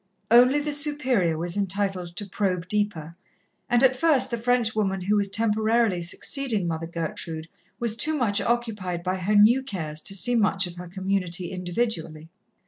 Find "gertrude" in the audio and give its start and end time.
6.87-7.47